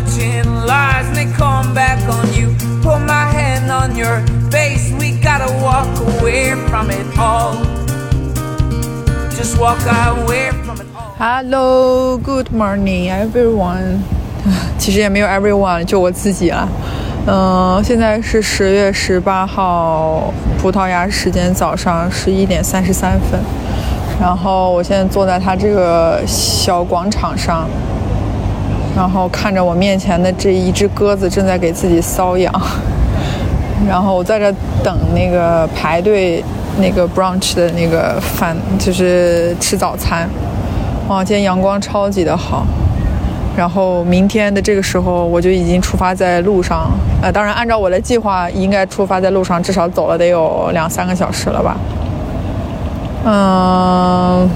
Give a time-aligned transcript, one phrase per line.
[0.00, 2.54] So much in lies and they come back on you.
[2.82, 5.86] Put my hand on your face, we gotta walk
[6.18, 7.54] away from it all.
[9.30, 11.14] Just walk away from it all.
[11.18, 14.02] Hello, good morning, everyone.
[14.78, 16.68] 其实也没有 everyone，就我自己了。
[17.26, 23.38] 嗯，现在是十月十八号葡萄牙时间早上十一点三十三分，
[24.18, 27.68] 然后我现在坐在它这个小广场上。
[29.00, 32.52] 然后看着我面前的这一只鸽子正在给自己搔痒，
[33.88, 34.52] 然后我在这
[34.84, 36.44] 等那个排队
[36.78, 40.28] 那个 brunch 的那个饭，就是吃早餐。
[41.08, 42.66] 哇，今天阳光超级的好。
[43.56, 46.90] 然后明天的这个时候我就已经出发在路上。
[47.22, 51.76] 呃，当然按照我的计划，应该出发在路上至少走了得有两三个小时了吧。
[53.24, 54.50] 嗯。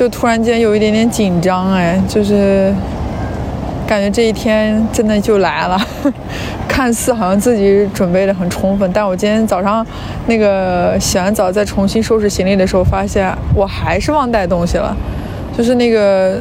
[0.00, 2.72] 就突然间有一点点紧张，哎，就是
[3.86, 5.78] 感觉这一天真的就来了，
[6.66, 9.86] 看似好像自己准备的很充分，但我今天早上
[10.26, 14.96] 那个洗完澡再重新收拾行李的时候，发现我还是忘带东西了，
[15.54, 16.40] 就是那个，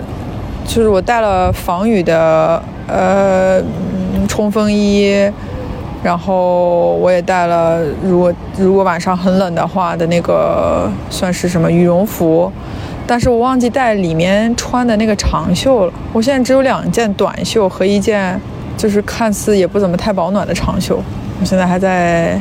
[0.65, 3.61] 就是我带了防雨的呃
[4.29, 5.29] 冲锋衣，
[6.01, 12.49] 然后我也带了，如果如果晚上很冷的话的那个算是什么羽绒服。
[13.09, 15.93] 但是我忘记带里面穿的那个长袖了。
[16.13, 18.39] 我现在只有两件短袖和一件，
[18.77, 21.01] 就是看似也不怎么太保暖的长袖。
[21.41, 22.39] 我现在还在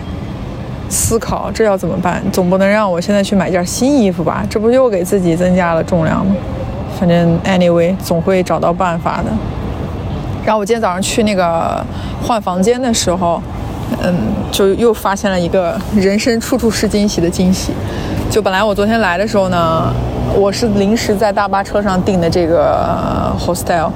[0.90, 4.44] 思考这要怎么办，总不能让我现在去买件新衣服吧？
[4.50, 6.36] 这不又给自己增加了重量吗？
[7.00, 9.30] 反正 anyway 总会找到办法的。
[10.44, 11.82] 然后我今天早上去那个
[12.22, 13.42] 换房间的时候，
[14.02, 14.14] 嗯，
[14.52, 17.72] 就又发现了一个人生处处是惊喜的惊喜。
[18.28, 19.90] 就本来我昨天来的时候呢。
[20.34, 23.90] 我是临时在大巴车上订的这个 hostel，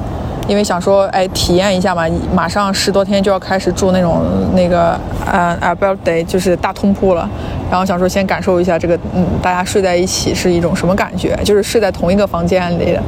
[0.49, 2.05] 因为想说，哎，体验一下嘛，
[2.35, 4.23] 马上十多天就要开始住那种
[4.55, 7.29] 那个呃 a b e l day，就是大通铺了。
[7.73, 11.35] 然后想说先感受一下这个，嗯，大家睡在一起是一种什么感觉？
[11.43, 13.03] 就是睡在同一个房间里的。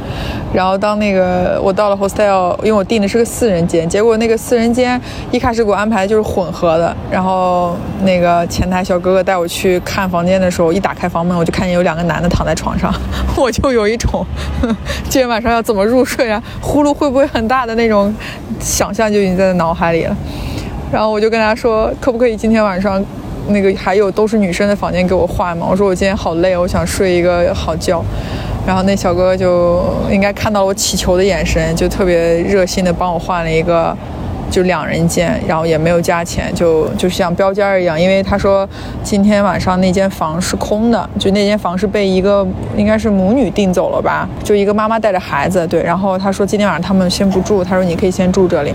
[0.51, 4.99] 然后当那个我到了 hostel，因为我订的是个四人间，结果那个四人间
[5.29, 6.97] 一开始给我安排就是混合的。
[7.11, 12.91] 然后那个前台小哥哥带我去看房间的时候，一打开房门，我就看见有两个男的躺在床上，
[13.37, 14.25] 我就有一种
[15.03, 16.41] 今天晚上要怎么入睡啊？
[16.59, 18.11] 呼噜会不会很大的那种
[18.59, 20.17] 想象就已经在脑海里了。
[20.91, 22.99] 然后我就跟他说，可不可以今天晚上？
[23.49, 25.67] 那个还有都是女生的房间给我换嘛？
[25.69, 28.03] 我说我今天好累，我想睡一个好觉。
[28.65, 33.95] 然后那小哥哥就应该看到了我乞求的眼神，就特别热心的帮我换了一个。
[34.49, 37.99] 就两人间，然后也没有加钱，就就像标间一样。
[37.99, 38.67] 因为他说
[39.03, 42.45] 今天晚上那间房是空的，就那间房是被一个
[42.77, 45.65] 应该是母女订走了吧，就一个妈妈带着孩子。
[45.67, 48.73] 对，然后他说今天晚上他们先不住，他说你可以先住这里。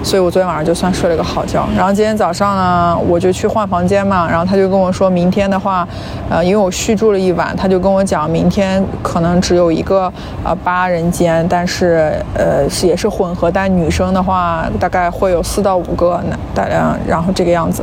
[0.00, 1.68] 所以我昨天晚上就算睡了个好觉。
[1.76, 5.86] 然后今天早上呢，我就去换房间嘛，然后他就跟我说明天的话，
[6.30, 10.10] 呃，因为我续住了一晚，他就跟我讲明天可能只有一个
[10.44, 15.07] 呃八人间，但是呃是也是混合，但女生的话大概。
[15.10, 17.82] 会有四到五个那大量，然后这个样子，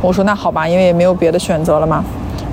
[0.00, 2.04] 我说那好吧，因为也没有别的选择了嘛。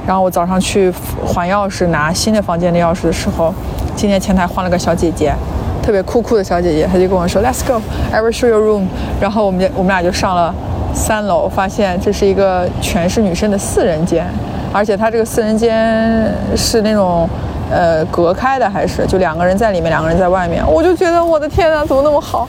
[0.06, 0.92] 然后我早上去
[1.26, 3.54] 还钥匙拿新的房间的钥匙的时候，
[3.96, 5.34] 今天前台换了个小姐姐，
[5.82, 7.82] 特别酷酷的小姐姐，她就跟我说 Let's go,
[8.12, 8.86] I will show your room。
[9.22, 10.54] 然后我们就我们俩就上了
[10.94, 14.28] 三楼，发现这是一个全是女生的四人间，
[14.74, 17.30] 而且它这个四人间是那种
[17.72, 20.62] 呃隔开的，还是就两个人在里面，两个人在外面。
[20.70, 22.46] 我就觉得我的天呐，怎么那么好？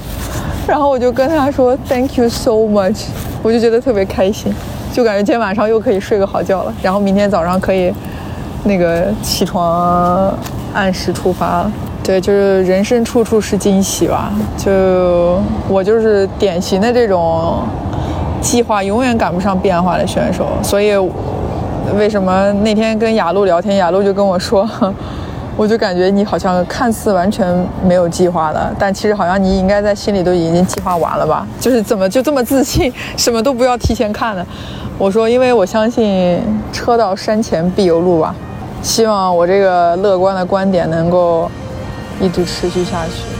[0.66, 3.04] 然后我就跟他说 Thank you so much，
[3.42, 4.52] 我就觉得特别开心，
[4.92, 7.92] 就感觉今天晚上又可以睡个好觉了，然后明天早上可以
[8.64, 10.32] 那个起床
[10.72, 11.72] 按时出发了。
[12.02, 14.32] 对，就是人生处处是惊喜吧。
[14.56, 15.38] 就
[15.68, 17.62] 我就是典型的这种
[18.40, 20.96] 计划永远赶不上变化的选手，所以
[21.96, 24.68] 为什么那天跟雅露聊天，雅露就跟我说。
[25.56, 27.46] 我就感觉你好像看似完全
[27.86, 31.46] 没有计划的，但其实好像你应该在心里都已经计划完了吧？
[31.60, 34.44] 就是怎么就这么自信，什么都不要提前看呢？
[34.98, 36.40] 我说，因为我相信
[36.72, 38.34] 车到山前必有路吧。
[38.82, 41.50] 希望我这个乐观的观点能够
[42.20, 43.33] 一直持续下去。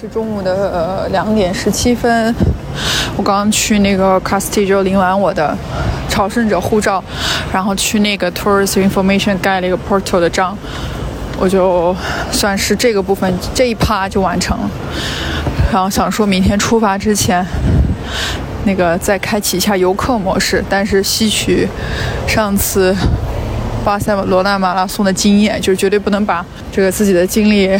[0.00, 2.32] 是中午的呃两点十七分，
[3.16, 5.56] 我刚刚去那个 Castillo 领完我的
[6.08, 7.02] 朝圣者护照，
[7.52, 10.56] 然后去那个 Tourist Information 盖了一个 Porto 的章，
[11.36, 11.96] 我就
[12.30, 14.70] 算是这个部分这一趴就完成了。
[15.72, 17.44] 然后想说明天出发之前，
[18.66, 21.66] 那个再开启一下游客模式，但是吸取
[22.24, 22.94] 上次
[23.84, 27.76] 巴塞罗那马拉松的经验，就是绝对不能把这个自己的精力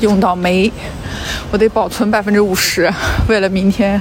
[0.00, 0.70] 用到没。
[1.52, 2.88] 我得保存百分之五十，
[3.28, 4.00] 为了明天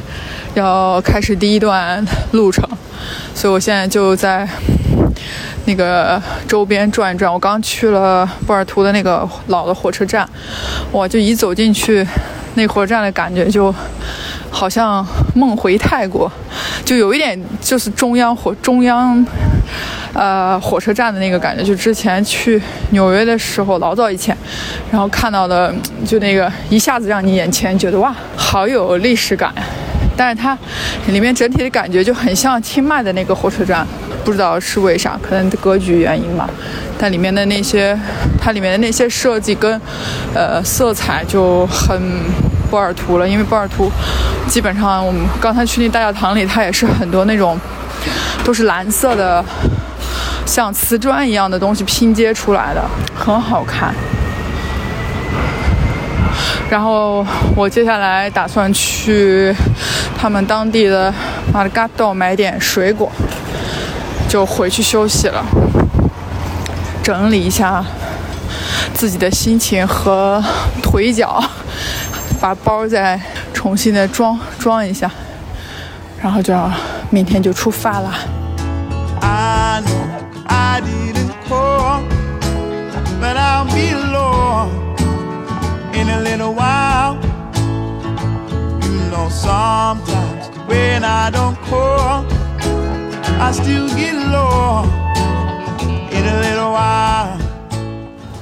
[0.53, 2.63] 要开始第一段路程，
[3.33, 4.47] 所以我现在就在
[5.65, 7.31] 那个周边转一转。
[7.31, 10.29] 我刚去了波尔图的那个老的火车站，
[10.91, 12.05] 哇，就一走进去，
[12.53, 13.73] 那火车站的感觉就
[14.49, 15.05] 好像
[15.35, 16.31] 梦回泰国，
[16.83, 19.25] 就有一点就是中央火中央。
[20.11, 22.59] 呃，火车站的那个感觉，就之前去
[22.89, 24.35] 纽约的时候，老早以前，
[24.91, 25.73] 然后看到的，
[26.03, 29.53] 就那个一下子让你眼前觉得哇，好有历史感。
[30.17, 30.57] 但是它
[31.07, 33.85] 里面整体的感觉就很像清迈的那个火车站，
[34.25, 36.49] 不知道是为啥，可能格局原因吧。
[36.97, 37.97] 但里面的那些，
[38.41, 39.79] 它里面的那些设计跟
[40.33, 41.95] 呃色彩就很
[42.69, 43.91] 波尔图了，因为波尔图
[44.47, 47.59] 基本上我们刚才去那大教堂里，它也是很多那种
[48.43, 49.43] 都是蓝色的。
[50.45, 52.83] 像瓷砖一样的东西拼接出来的，
[53.15, 53.93] 很好看。
[56.71, 57.23] 然后
[57.55, 59.53] 我接下来打算去
[60.17, 61.13] 他们当地的
[61.53, 63.11] 马尔嘎多买点水果，
[64.27, 65.45] 就回去休息了，
[67.03, 67.85] 整理一下
[68.95, 70.43] 自己的心情和
[70.81, 71.43] 腿脚，
[72.41, 73.19] 把包再
[73.53, 75.11] 重新的装装一下，
[76.21, 76.71] 然后就要
[77.09, 78.13] 明天就出发了。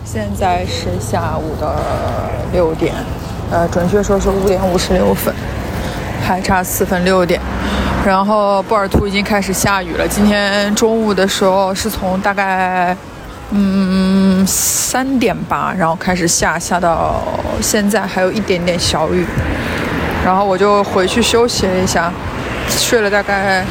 [0.06, 1.76] 现在是下午的
[2.52, 2.94] 六点，
[3.50, 5.34] 呃，准确说是五点五十六分，
[6.26, 7.40] 还差四分六点。
[8.06, 10.08] 然后波尔图已经开始下雨了。
[10.08, 12.96] 今天中午的时候是从大概
[13.52, 17.22] 嗯三点吧，然后开始下，下到
[17.62, 19.26] 现在还有一点点小雨。
[20.26, 22.12] 然后我就回去休息了一下，
[22.70, 23.64] 睡了大概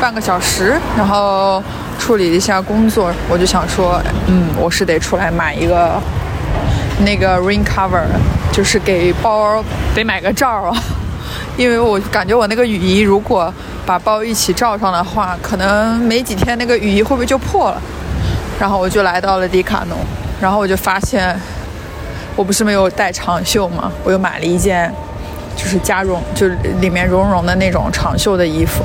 [0.00, 1.62] 半个小时，然后
[1.98, 3.12] 处理一下工作。
[3.28, 6.00] 我就想说，嗯，我是得出来买一个
[7.00, 8.02] 那个 rain cover，
[8.52, 9.62] 就是给包
[9.94, 10.76] 得买个罩啊。
[11.56, 13.52] 因为我感觉我那个雨衣如果
[13.86, 17.80] 把包一起罩上的话，可能没几天那个雨衣会不会就破了？
[18.58, 19.96] 然后我就来到了迪卡侬，
[20.40, 21.36] 然后我就发现，
[22.36, 23.90] 我不是没有带长袖吗？
[24.04, 24.92] 我又买了一件，
[25.56, 26.46] 就是加绒，就
[26.80, 28.84] 里面绒绒的那种长袖的衣服。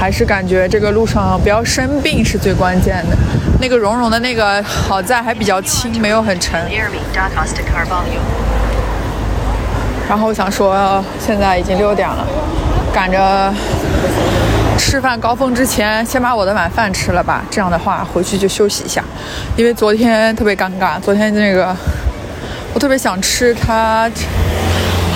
[0.00, 3.16] 还是感觉这个路上不要生病是最关键的。
[3.60, 6.58] 那个绒绒的那个好在还比较轻，没有很沉。
[10.08, 12.26] 然后我想说，现在已经六点了，
[12.94, 13.52] 赶着
[14.78, 17.44] 吃饭高峰之前，先把我的晚饭吃了吧。
[17.50, 19.04] 这样的话，回去就休息一下。
[19.54, 21.76] 因为昨天特别尴尬，昨天那个
[22.72, 24.10] 我特别想吃他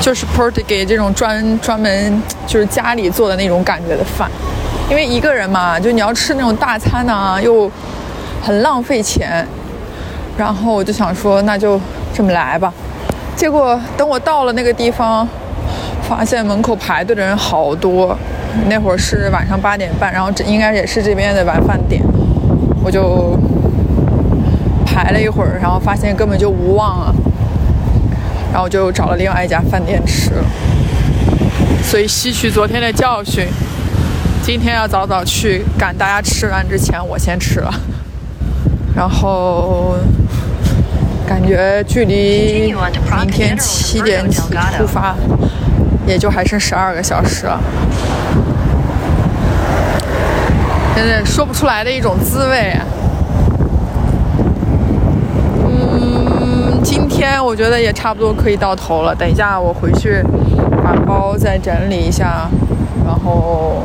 [0.02, 4.30] 就是 Portuguese 这种专专门就是家里做的那种感觉的饭，
[4.90, 7.70] 因为一个人嘛，就你要吃那种大餐呢，又
[8.42, 9.46] 很浪费钱。
[10.36, 11.80] 然后我就想说，那就
[12.12, 12.72] 这么来吧。
[13.36, 15.26] 结果等我到了那个地方，
[16.08, 18.16] 发现门口排队的人好多。
[18.68, 22.00] 那会儿是晚上八点半，然后这应该也是这边的晚饭点，
[22.84, 23.36] 我就
[24.86, 27.14] 排了一会儿，然后发现根本就无望啊。
[28.52, 30.44] 然后我就找了另外一家饭店吃了。
[31.82, 33.44] 所以吸取昨天的教训，
[34.44, 37.72] 今天要早早去，赶大家吃完之前我先吃了。
[38.94, 39.96] 然后。
[41.26, 44.42] 感觉距离明天七点起
[44.76, 45.16] 出发
[46.06, 47.58] 也就还剩十二个小时了，
[50.94, 52.76] 真的说不出来的一种滋味。
[55.66, 59.14] 嗯，今天我觉得也差不多可以到头了。
[59.14, 60.22] 等一下我回去
[60.84, 62.50] 把包再整理一下，
[63.06, 63.82] 然后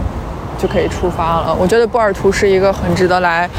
[0.61, 1.55] 就可以出发了。
[1.57, 3.49] 我觉得波尔图是一个很值得来。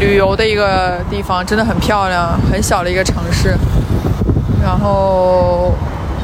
[0.00, 3.56] 旅游的一个地方真的很漂亮，很小的一个城市。
[4.62, 5.72] 然后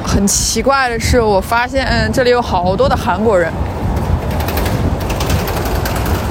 [0.04, 3.50] 很奇怪的是，我发现嗯这里有好多的韩国人。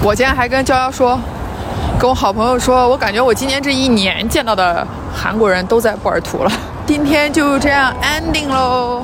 [0.04, 1.20] 我今天还跟娇娇说，
[1.98, 6.52] 跟我好朋友说，我感觉我今年这一年见到的韩国人都在波尔图了。
[6.86, 9.04] 今天就这样 ending 喽。